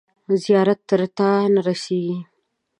زیارت 0.43 0.79
تر 0.89 1.01
تاته 1.17 1.29
نه 1.53 1.61
رسیږي. 1.67 2.17